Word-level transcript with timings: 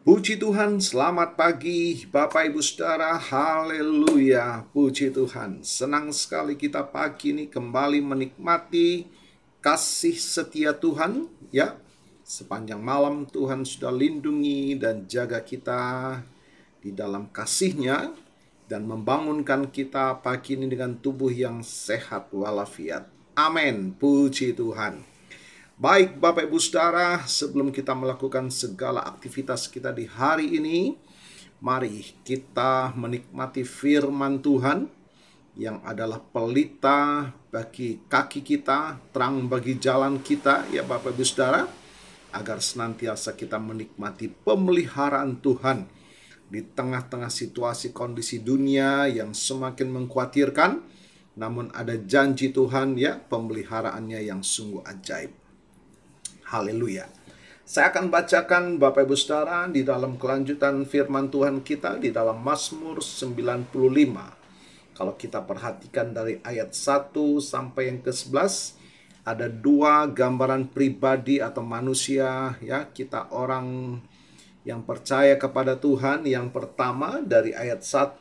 Puji 0.00 0.40
Tuhan, 0.40 0.80
selamat 0.80 1.36
pagi 1.36 2.08
Bapak 2.08 2.48
Ibu 2.48 2.64
Saudara, 2.64 3.20
haleluya, 3.20 4.64
puji 4.72 5.12
Tuhan. 5.12 5.60
Senang 5.60 6.08
sekali 6.16 6.56
kita 6.56 6.88
pagi 6.88 7.36
ini 7.36 7.44
kembali 7.44 8.00
menikmati 8.00 9.04
kasih 9.60 10.16
setia 10.16 10.72
Tuhan, 10.72 11.28
ya. 11.52 11.76
Sepanjang 12.24 12.80
malam 12.80 13.28
Tuhan 13.28 13.68
sudah 13.68 13.92
lindungi 13.92 14.80
dan 14.80 15.04
jaga 15.04 15.44
kita 15.44 16.16
di 16.80 16.96
dalam 16.96 17.28
kasihnya 17.28 18.16
dan 18.72 18.88
membangunkan 18.88 19.68
kita 19.68 20.24
pagi 20.24 20.56
ini 20.56 20.64
dengan 20.72 20.96
tubuh 20.96 21.28
yang 21.28 21.60
sehat 21.60 22.32
walafiat. 22.32 23.04
Amin, 23.36 23.92
puji 23.92 24.56
Tuhan. 24.56 25.09
Baik 25.80 26.20
Bapak 26.20 26.44
Ibu 26.44 26.60
Saudara, 26.60 27.24
sebelum 27.24 27.72
kita 27.72 27.96
melakukan 27.96 28.52
segala 28.52 29.00
aktivitas 29.00 29.64
kita 29.64 29.96
di 29.96 30.04
hari 30.04 30.60
ini, 30.60 31.00
mari 31.64 32.04
kita 32.20 32.92
menikmati 32.92 33.64
firman 33.64 34.44
Tuhan 34.44 34.92
yang 35.56 35.80
adalah 35.80 36.20
pelita 36.20 37.32
bagi 37.48 37.96
kaki 37.96 38.44
kita, 38.44 39.00
terang 39.08 39.48
bagi 39.48 39.80
jalan 39.80 40.20
kita 40.20 40.68
ya 40.68 40.84
Bapak 40.84 41.16
Ibu 41.16 41.24
Saudara, 41.24 41.64
agar 42.36 42.60
senantiasa 42.60 43.32
kita 43.32 43.56
menikmati 43.56 44.28
pemeliharaan 44.28 45.40
Tuhan 45.40 45.88
di 46.52 46.60
tengah-tengah 46.60 47.32
situasi 47.32 47.96
kondisi 47.96 48.44
dunia 48.44 49.08
yang 49.08 49.32
semakin 49.32 49.88
mengkhawatirkan, 49.96 50.84
namun 51.40 51.72
ada 51.72 51.96
janji 51.96 52.52
Tuhan 52.52 53.00
ya 53.00 53.16
pemeliharaannya 53.16 54.28
yang 54.28 54.44
sungguh 54.44 54.84
ajaib. 54.84 55.39
Haleluya. 56.50 57.06
Saya 57.62 57.94
akan 57.94 58.10
bacakan 58.10 58.82
Bapak 58.82 59.06
Ibu 59.06 59.14
Saudara 59.14 59.70
di 59.70 59.86
dalam 59.86 60.18
kelanjutan 60.18 60.82
firman 60.82 61.30
Tuhan 61.30 61.62
kita 61.62 62.02
di 62.02 62.10
dalam 62.10 62.42
Mazmur 62.42 62.98
95. 62.98 63.70
Kalau 64.90 65.14
kita 65.14 65.46
perhatikan 65.46 66.10
dari 66.10 66.42
ayat 66.42 66.74
1 66.74 67.14
sampai 67.38 67.94
yang 67.94 68.02
ke-11 68.02 68.82
ada 69.22 69.46
dua 69.46 70.10
gambaran 70.10 70.74
pribadi 70.74 71.38
atau 71.38 71.62
manusia 71.62 72.58
ya 72.58 72.90
kita 72.90 73.30
orang 73.30 74.02
yang 74.66 74.82
percaya 74.82 75.38
kepada 75.38 75.78
Tuhan 75.78 76.26
yang 76.26 76.50
pertama 76.50 77.22
dari 77.22 77.54
ayat 77.54 77.86
1 77.86 78.18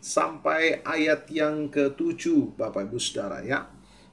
sampai 0.00 0.80
ayat 0.80 1.28
yang 1.28 1.68
ke-7 1.68 2.56
Bapak 2.56 2.88
Ibu 2.88 2.96
Saudara 2.96 3.44
ya. 3.44 3.68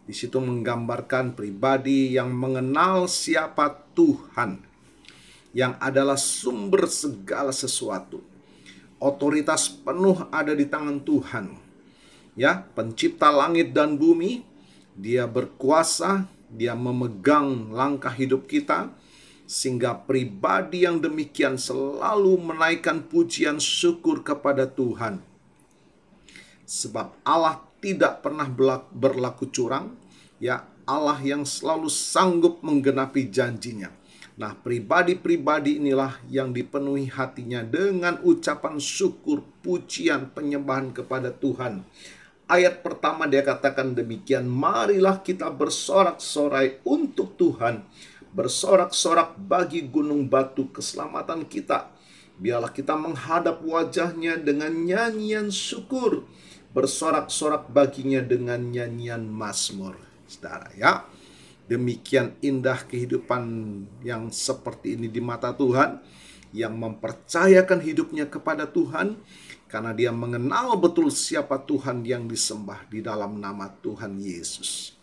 Di 0.07 0.15
situ 0.15 0.39
menggambarkan 0.39 1.35
pribadi 1.35 2.15
yang 2.15 2.31
mengenal 2.31 3.11
siapa 3.11 3.75
Tuhan, 3.91 4.63
yang 5.51 5.75
adalah 5.83 6.15
sumber 6.15 6.87
segala 6.87 7.51
sesuatu. 7.51 8.23
Otoritas 9.03 9.67
penuh 9.67 10.23
ada 10.31 10.55
di 10.55 10.63
tangan 10.63 11.03
Tuhan. 11.03 11.59
Ya, 12.39 12.63
pencipta 12.71 13.35
langit 13.35 13.75
dan 13.75 13.99
bumi, 13.99 14.47
dia 14.95 15.27
berkuasa, 15.27 16.23
dia 16.47 16.71
memegang 16.71 17.75
langkah 17.75 18.15
hidup 18.15 18.47
kita, 18.47 18.95
sehingga 19.43 19.91
pribadi 20.07 20.87
yang 20.87 21.03
demikian 21.03 21.59
selalu 21.59 22.39
menaikkan 22.39 23.03
pujian 23.03 23.59
syukur 23.59 24.23
kepada 24.23 24.71
Tuhan. 24.71 25.19
Sebab 26.63 27.11
Allah 27.27 27.66
tidak 27.77 28.25
pernah 28.25 28.49
berlaku 28.91 29.49
curang, 29.53 29.93
ya 30.41 30.65
Allah 30.87 31.19
yang 31.19 31.43
selalu 31.43 31.91
sanggup 31.91 32.63
menggenapi 32.63 33.27
janjinya. 33.27 33.91
Nah, 34.37 34.53
pribadi-pribadi 34.53 35.81
inilah 35.81 36.21
yang 36.29 36.53
dipenuhi 36.53 37.09
hatinya 37.09 37.65
dengan 37.65 38.21
ucapan 38.21 38.77
syukur, 38.77 39.41
pujian, 39.65 40.29
penyembahan 40.29 40.93
kepada 40.93 41.33
Tuhan. 41.33 41.81
Ayat 42.47 42.85
pertama 42.85 43.27
dia 43.27 43.41
katakan 43.43 43.97
demikian, 43.97 44.47
marilah 44.47 45.19
kita 45.19 45.49
bersorak-sorai 45.51 46.79
untuk 46.85 47.35
Tuhan, 47.35 47.83
bersorak-sorak 48.31 49.35
bagi 49.35 49.83
gunung 49.89 50.29
batu 50.29 50.69
keselamatan 50.69 51.43
kita. 51.49 51.91
Biarlah 52.37 52.69
kita 52.69 52.93
menghadap 52.93 53.65
wajahnya 53.65 54.37
dengan 54.37 54.69
nyanyian 54.69 55.49
syukur 55.49 56.29
bersorak-sorak 56.77 57.73
baginya 57.73 58.21
dengan 58.21 58.61
nyanyian 58.61 59.25
mazmur. 59.25 59.97
Saudara 60.29 60.69
ya. 60.77 61.09
Demikian 61.65 62.37
indah 62.39 62.85
kehidupan 62.85 63.43
yang 64.05 64.29
seperti 64.29 64.93
ini 64.93 65.09
di 65.09 65.19
mata 65.19 65.51
Tuhan 65.51 65.99
yang 66.55 66.77
mempercayakan 66.79 67.83
hidupnya 67.83 68.29
kepada 68.29 68.69
Tuhan 68.69 69.19
karena 69.67 69.91
dia 69.91 70.15
mengenal 70.15 70.79
betul 70.79 71.11
siapa 71.11 71.59
Tuhan 71.59 72.07
yang 72.07 72.23
disembah 72.29 72.87
di 72.87 73.03
dalam 73.03 73.41
nama 73.41 73.67
Tuhan 73.83 74.15
Yesus. 74.15 74.95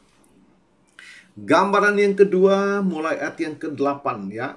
Gambaran 1.37 2.01
yang 2.01 2.17
kedua 2.17 2.81
mulai 2.81 3.21
ayat 3.21 3.37
yang 3.45 3.59
ke-8 3.61 4.07
ya 4.33 4.57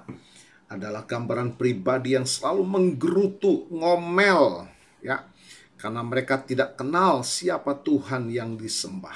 adalah 0.72 1.04
gambaran 1.04 1.60
pribadi 1.60 2.16
yang 2.16 2.24
selalu 2.24 2.64
menggerutu, 2.64 3.68
ngomel 3.68 4.70
ya 5.04 5.28
karena 5.78 6.02
mereka 6.02 6.42
tidak 6.42 6.76
kenal 6.76 7.22
siapa 7.22 7.78
Tuhan 7.78 8.34
yang 8.34 8.58
disembah. 8.58 9.16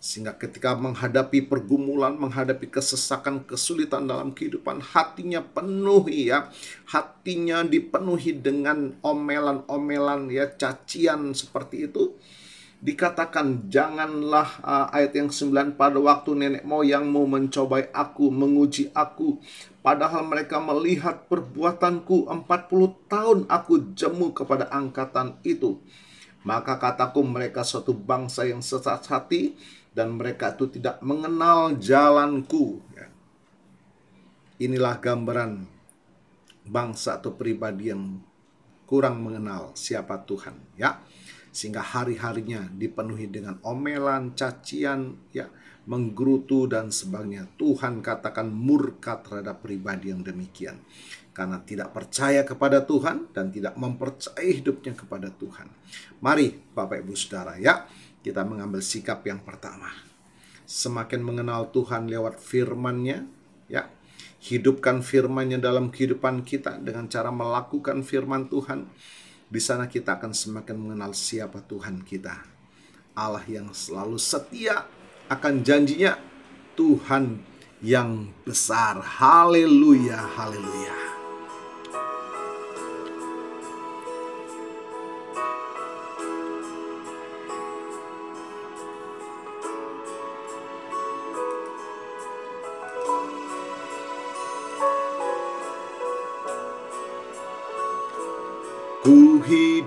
Sehingga 0.00 0.32
ketika 0.32 0.72
menghadapi 0.80 1.44
pergumulan, 1.44 2.16
menghadapi 2.16 2.72
kesesakan, 2.72 3.44
kesulitan 3.44 4.08
dalam 4.08 4.32
kehidupan, 4.32 4.80
hatinya 4.80 5.44
penuh 5.44 6.08
ya. 6.08 6.48
Hatinya 6.88 7.60
dipenuhi 7.68 8.32
dengan 8.32 8.96
omelan-omelan 9.04 10.32
ya, 10.32 10.48
cacian 10.56 11.36
seperti 11.36 11.84
itu. 11.84 12.16
Dikatakan 12.80 13.68
janganlah 13.68 14.64
uh, 14.64 14.88
ayat 14.88 15.12
yang 15.12 15.28
9 15.28 15.76
pada 15.76 16.00
waktu 16.00 16.32
nenek 16.32 16.64
moyangmu 16.64 17.28
mencobai 17.28 17.92
aku, 17.92 18.32
menguji 18.32 18.88
aku. 18.96 19.36
Padahal 19.84 20.24
mereka 20.24 20.64
melihat 20.64 21.28
perbuatanku 21.28 22.32
40 22.32 22.48
tahun 23.04 23.38
aku 23.52 23.92
jemu 23.92 24.32
kepada 24.32 24.72
angkatan 24.72 25.36
itu. 25.44 25.76
Maka 26.40 26.80
kataku 26.80 27.20
mereka 27.20 27.60
suatu 27.68 27.92
bangsa 27.92 28.48
yang 28.48 28.64
sesat 28.64 29.04
hati 29.12 29.60
dan 29.92 30.16
mereka 30.16 30.56
itu 30.56 30.72
tidak 30.72 31.04
mengenal 31.04 31.76
jalanku. 31.76 32.80
Ya. 32.96 33.12
Inilah 34.56 34.96
gambaran 35.04 35.68
bangsa 36.64 37.20
atau 37.20 37.36
pribadi 37.36 37.92
yang 37.92 38.24
kurang 38.88 39.20
mengenal 39.20 39.76
siapa 39.76 40.16
Tuhan. 40.24 40.56
Ya, 40.80 41.04
sehingga 41.50 41.82
hari-harinya 41.82 42.70
dipenuhi 42.70 43.26
dengan 43.26 43.58
omelan, 43.66 44.38
cacian, 44.38 45.18
ya, 45.34 45.50
menggerutu 45.90 46.70
dan 46.70 46.94
sebagainya. 46.94 47.50
Tuhan 47.58 47.98
katakan 48.04 48.46
murka 48.46 49.18
terhadap 49.18 49.58
pribadi 49.64 50.14
yang 50.14 50.22
demikian. 50.22 50.78
Karena 51.34 51.62
tidak 51.62 51.94
percaya 51.94 52.42
kepada 52.46 52.82
Tuhan 52.84 53.30
dan 53.34 53.50
tidak 53.54 53.74
mempercayai 53.78 54.60
hidupnya 54.60 54.92
kepada 54.94 55.30
Tuhan. 55.30 55.70
Mari 56.20 56.74
Bapak 56.74 57.00
Ibu 57.02 57.14
Saudara 57.16 57.56
ya, 57.56 57.86
kita 58.20 58.44
mengambil 58.44 58.84
sikap 58.84 59.24
yang 59.24 59.40
pertama. 59.40 59.88
Semakin 60.68 61.18
mengenal 61.24 61.74
Tuhan 61.74 62.06
lewat 62.06 62.38
firman-Nya, 62.38 63.26
ya. 63.66 63.90
Hidupkan 64.40 65.04
firman-Nya 65.04 65.60
dalam 65.60 65.92
kehidupan 65.92 66.46
kita 66.46 66.80
dengan 66.80 67.10
cara 67.10 67.28
melakukan 67.28 68.00
firman 68.06 68.48
Tuhan. 68.48 68.88
Di 69.50 69.58
sana 69.58 69.90
kita 69.90 70.14
akan 70.14 70.30
semakin 70.30 70.78
mengenal 70.78 71.10
siapa 71.10 71.58
Tuhan 71.66 72.06
kita. 72.06 72.38
Allah 73.18 73.42
yang 73.50 73.74
selalu 73.74 74.14
setia 74.14 74.86
akan 75.26 75.66
janjinya 75.66 76.14
Tuhan 76.78 77.42
yang 77.82 78.30
besar. 78.46 79.02
Haleluya, 79.02 80.22
haleluya. 80.38 81.09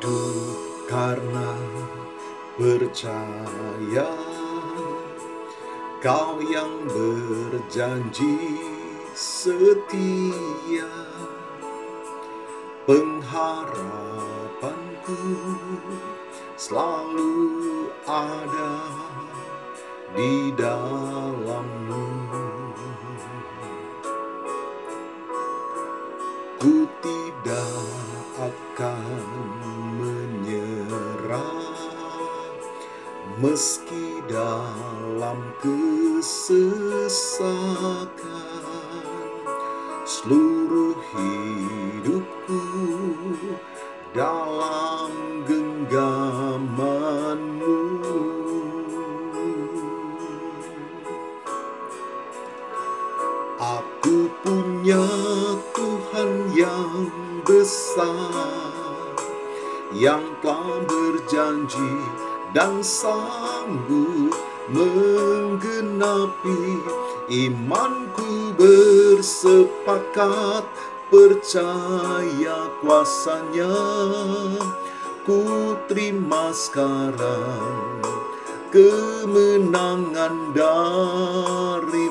Hidup 0.03 0.59
karena 0.91 1.55
percaya 2.59 4.11
Kau 6.03 6.43
yang 6.43 6.83
berjanji 6.91 8.59
setia. 9.15 10.91
Pengharapanku 12.83 15.23
selalu 16.59 17.87
ada 18.03 18.83
di 20.19 20.51
dalammu 20.59 21.82
Ku 26.63 26.87
tidak 27.03 27.75
akan 28.39 29.03
menyerah. 29.99 31.59
Meski 33.43 34.23
dalam 34.31 35.43
kesesakan 35.59 36.23
seluruh 40.07 40.95
hidupku 41.11 42.63
dalam 44.15 45.43
genggamanmu. 45.43 47.75
Aku 53.59 54.31
punya 54.47 55.22
yang 56.53 57.09
besar 57.41 59.17
yang 59.93 60.21
telah 60.41 60.81
berjanji 60.85 61.97
dan 62.53 62.81
sanggup 62.85 64.33
menggenapi 64.69 66.61
imanku 67.29 68.53
bersepakat 68.57 69.41
percaya 71.09 72.69
kuasanya. 72.81 73.73
Ku 75.23 75.71
terima 75.87 76.51
sekarang 76.51 78.03
kemenangan 78.73 80.51
darimu 80.51 82.02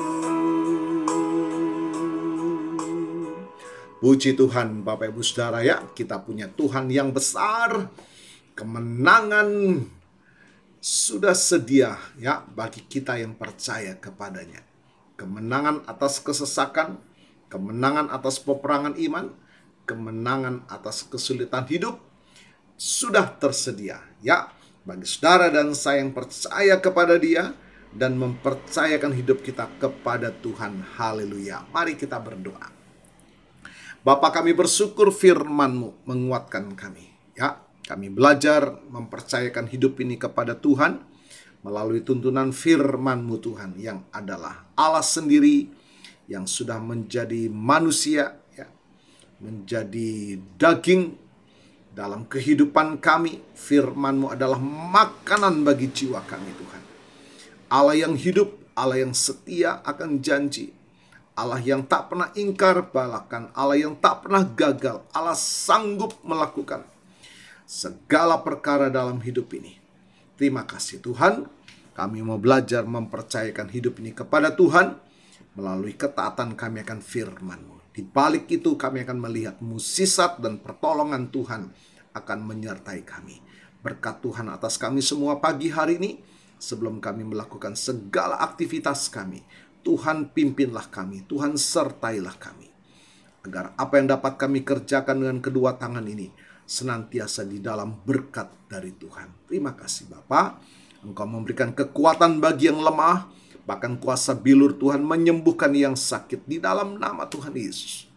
Puji 4.03 4.35
Tuhan 4.35 4.83
Bapak 4.83 5.15
Ibu 5.15 5.23
Saudara 5.23 5.63
ya, 5.63 5.79
kita 5.95 6.19
punya 6.19 6.51
Tuhan 6.51 6.91
yang 6.91 7.15
besar, 7.15 7.87
kemenangan 8.51 9.79
sudah 10.83 11.31
sedia 11.31 11.95
ya 12.19 12.43
bagi 12.43 12.83
kita 12.83 13.15
yang 13.15 13.31
percaya 13.39 13.95
kepadanya. 13.95 14.59
Kemenangan 15.15 15.87
atas 15.87 16.19
kesesakan, 16.19 16.99
kemenangan 17.47 18.11
atas 18.11 18.43
peperangan 18.43 18.99
iman, 18.99 19.31
kemenangan 19.87 20.67
atas 20.67 21.07
kesulitan 21.07 21.63
hidup 21.71 21.95
sudah 22.75 23.31
tersedia 23.39 24.03
ya 24.19 24.51
bagi 24.83 25.07
saudara 25.07 25.47
dan 25.47 25.71
saya 25.71 26.03
yang 26.03 26.11
percaya 26.11 26.75
kepada 26.75 27.15
Dia 27.15 27.55
dan 27.95 28.19
mempercayakan 28.19 29.15
hidup 29.15 29.39
kita 29.47 29.71
kepada 29.79 30.27
Tuhan. 30.43 30.83
Haleluya. 30.99 31.63
Mari 31.71 31.95
kita 31.95 32.19
berdoa. 32.19 32.82
Bapa 34.03 34.35
kami 34.35 34.51
bersyukur 34.51 35.15
firman-Mu 35.15 36.03
menguatkan 36.03 36.75
kami. 36.75 37.07
Ya, 37.39 37.63
kami 37.87 38.11
belajar 38.11 38.83
mempercayakan 38.91 39.71
hidup 39.71 39.95
ini 40.03 40.19
kepada 40.19 40.59
Tuhan 40.59 40.99
melalui 41.63 42.03
tuntunan 42.03 42.51
firman-Mu 42.51 43.39
Tuhan 43.39 43.79
yang 43.79 44.03
adalah 44.11 44.67
Allah 44.75 44.99
sendiri 44.99 45.71
yang 46.27 46.43
sudah 46.43 46.83
menjadi 46.83 47.47
manusia 47.47 48.35
ya, 48.51 48.67
menjadi 49.39 50.35
daging 50.59 51.15
dalam 51.95 52.27
kehidupan 52.27 52.99
kami. 52.99 53.39
Firman-Mu 53.55 54.35
adalah 54.35 54.59
makanan 54.59 55.63
bagi 55.63 55.87
jiwa 55.87 56.19
kami 56.27 56.51
Tuhan. 56.59 56.83
Allah 57.71 57.95
yang 57.95 58.19
hidup, 58.19 58.51
Allah 58.75 58.99
yang 58.99 59.15
setia 59.15 59.79
akan 59.87 60.19
janji, 60.19 60.75
Allah 61.33 61.57
yang 61.57 61.81
tak 61.81 62.13
pernah 62.13 62.29
ingkar 62.37 62.93
balakan, 62.93 63.49
Allah 63.57 63.77
yang 63.81 63.97
tak 63.97 64.25
pernah 64.25 64.45
gagal, 64.45 65.01
Allah 65.09 65.33
sanggup 65.33 66.13
melakukan 66.21 66.85
segala 67.65 68.37
perkara 68.45 68.93
dalam 68.93 69.17
hidup 69.17 69.49
ini. 69.57 69.81
Terima 70.37 70.61
kasih 70.61 71.01
Tuhan, 71.01 71.49
kami 71.97 72.21
mau 72.21 72.37
belajar 72.37 72.85
mempercayakan 72.85 73.65
hidup 73.73 73.97
ini 73.97 74.13
kepada 74.13 74.53
Tuhan 74.53 74.93
melalui 75.57 75.97
ketaatan 75.97 76.53
kami 76.53 76.85
akan 76.85 77.01
firman-Mu. 77.01 77.81
Di 77.93 78.05
balik 78.05 78.49
itu 78.49 78.77
kami 78.77 79.01
akan 79.05 79.17
melihat 79.17 79.57
musisat 79.61 80.37
dan 80.37 80.61
pertolongan 80.61 81.29
Tuhan 81.29 81.69
akan 82.13 82.39
menyertai 82.45 83.01
kami. 83.05 83.41
Berkat 83.81 84.21
Tuhan 84.21 84.49
atas 84.53 84.77
kami 84.77 85.01
semua 85.01 85.41
pagi 85.41 85.69
hari 85.73 85.97
ini 85.97 86.11
sebelum 86.61 87.01
kami 87.01 87.25
melakukan 87.25 87.73
segala 87.73 88.37
aktivitas 88.41 89.09
kami 89.09 89.41
Tuhan 89.83 90.31
pimpinlah 90.31 90.87
kami, 90.87 91.27
Tuhan 91.27 91.59
sertailah 91.59 92.39
kami. 92.39 92.71
Agar 93.43 93.75
apa 93.75 93.99
yang 93.99 94.07
dapat 94.07 94.39
kami 94.39 94.63
kerjakan 94.63 95.19
dengan 95.19 95.37
kedua 95.43 95.75
tangan 95.75 96.07
ini 96.07 96.31
senantiasa 96.63 97.43
di 97.43 97.59
dalam 97.59 97.99
berkat 98.07 98.47
dari 98.71 98.95
Tuhan. 98.95 99.51
Terima 99.51 99.75
kasih 99.75 100.07
Bapa. 100.07 100.63
Engkau 101.03 101.27
memberikan 101.27 101.75
kekuatan 101.75 102.39
bagi 102.39 102.71
yang 102.71 102.79
lemah, 102.79 103.27
bahkan 103.67 103.99
kuasa 103.99 104.31
bilur 104.31 104.79
Tuhan 104.79 105.03
menyembuhkan 105.03 105.75
yang 105.75 105.99
sakit 105.99 106.47
di 106.47 106.63
dalam 106.63 106.95
nama 106.95 107.27
Tuhan 107.27 107.51
Yesus. 107.51 108.07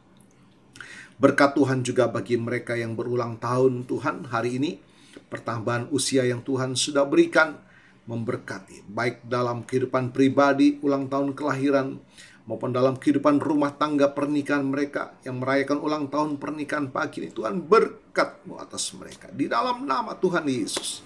Berkat 1.19 1.59
Tuhan 1.59 1.83
juga 1.83 2.07
bagi 2.07 2.39
mereka 2.39 2.79
yang 2.79 2.95
berulang 2.95 3.43
tahun 3.43 3.91
Tuhan 3.91 4.31
hari 4.31 4.63
ini, 4.63 4.79
pertambahan 5.27 5.91
usia 5.91 6.23
yang 6.23 6.47
Tuhan 6.47 6.79
sudah 6.79 7.03
berikan, 7.09 7.59
memberkati, 8.07 8.87
baik 8.87 9.27
dalam 9.27 9.67
kehidupan 9.67 10.15
pribadi, 10.15 10.79
ulang 10.83 11.11
tahun 11.11 11.35
kelahiran, 11.35 11.99
maupun 12.47 12.71
dalam 12.71 12.95
kehidupan 12.95 13.43
rumah 13.43 13.75
tangga 13.75 14.07
pernikahan 14.15 14.63
mereka 14.63 15.19
yang 15.27 15.43
merayakan 15.43 15.83
ulang 15.83 16.07
tahun 16.07 16.39
pernikahan 16.39 16.89
pagi 16.95 17.27
ini. 17.27 17.35
Tuhan 17.35 17.59
berkatmu 17.67 18.57
atas 18.63 18.95
mereka. 18.95 19.29
Di 19.35 19.51
dalam 19.51 19.83
nama 19.83 20.15
Tuhan 20.15 20.47
Yesus. 20.47 21.03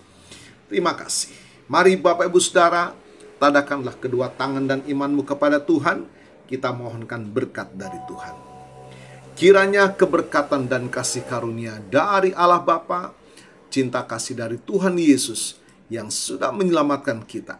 Terima 0.68 0.92
kasih. 0.94 1.32
Mari 1.66 1.96
Bapak 1.96 2.28
Ibu 2.28 2.38
Saudara, 2.38 2.92
tadakanlah 3.40 3.96
kedua 3.96 4.28
tangan 4.30 4.68
dan 4.68 4.80
imanmu 4.84 5.24
kepada 5.24 5.58
Tuhan. 5.58 6.04
Kita 6.44 6.76
mohonkan 6.76 7.24
berkat 7.24 7.72
dari 7.72 7.98
Tuhan. 8.04 8.36
Kiranya 9.38 9.96
keberkatan 9.96 10.68
dan 10.68 10.92
kasih 10.92 11.24
karunia 11.24 11.80
dari 11.88 12.34
Allah 12.36 12.60
Bapa, 12.60 13.16
cinta 13.72 14.02
kasih 14.04 14.36
dari 14.36 14.58
Tuhan 14.60 14.98
Yesus, 14.98 15.59
yang 15.90 16.08
sudah 16.08 16.54
menyelamatkan 16.54 17.26
kita 17.26 17.58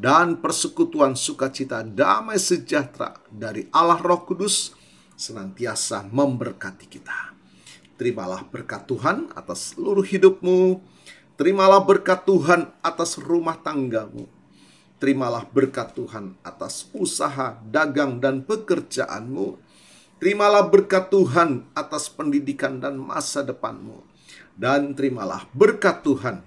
dan 0.00 0.40
persekutuan 0.40 1.12
sukacita 1.12 1.84
damai 1.84 2.40
sejahtera 2.40 3.20
dari 3.28 3.68
Allah 3.68 4.00
Roh 4.00 4.24
Kudus 4.24 4.72
senantiasa 5.12 6.08
memberkati 6.08 6.88
kita. 6.88 7.36
Terimalah 8.00 8.48
berkat 8.48 8.88
Tuhan 8.88 9.28
atas 9.36 9.76
seluruh 9.76 10.00
hidupmu. 10.00 10.80
Terimalah 11.36 11.84
berkat 11.84 12.24
Tuhan 12.24 12.72
atas 12.80 13.20
rumah 13.20 13.60
tanggamu. 13.60 14.24
Terimalah 14.96 15.44
berkat 15.44 15.92
Tuhan 15.92 16.40
atas 16.40 16.88
usaha, 16.96 17.60
dagang, 17.68 18.16
dan 18.20 18.40
pekerjaanmu. 18.44 19.60
Terimalah 20.16 20.68
berkat 20.68 21.12
Tuhan 21.12 21.68
atas 21.76 22.08
pendidikan 22.08 22.80
dan 22.80 22.96
masa 22.96 23.44
depanmu. 23.44 24.00
Dan 24.56 24.96
terimalah 24.96 25.48
berkat 25.52 26.00
Tuhan 26.04 26.44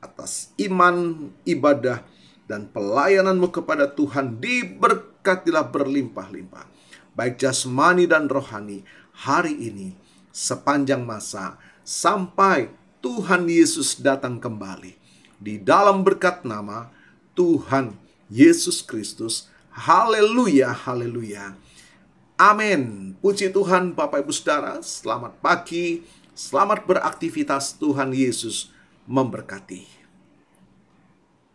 atas 0.00 0.52
iman, 0.60 1.28
ibadah, 1.48 2.04
dan 2.46 2.70
pelayananmu 2.70 3.50
kepada 3.50 3.90
Tuhan 3.90 4.38
diberkatilah 4.38 5.66
berlimpah-limpah. 5.66 6.66
Baik 7.16 7.42
jasmani 7.42 8.06
dan 8.06 8.30
rohani 8.30 8.86
hari 9.10 9.56
ini 9.56 9.98
sepanjang 10.30 11.02
masa 11.02 11.58
sampai 11.82 12.70
Tuhan 13.02 13.50
Yesus 13.50 13.98
datang 13.98 14.38
kembali. 14.38 14.94
Di 15.36 15.60
dalam 15.60 16.06
berkat 16.06 16.46
nama 16.46 16.88
Tuhan 17.34 17.96
Yesus 18.30 18.80
Kristus. 18.80 19.48
Haleluya, 19.74 20.72
haleluya. 20.72 21.52
Amin. 22.36 23.12
Puji 23.20 23.52
Tuhan 23.52 23.92
Bapak 23.96 24.24
Ibu 24.24 24.32
Saudara, 24.32 24.80
selamat 24.80 25.40
pagi, 25.40 26.04
selamat 26.36 26.84
beraktivitas 26.84 27.76
Tuhan 27.76 28.12
Yesus 28.12 28.75
memberkati. 29.06 29.95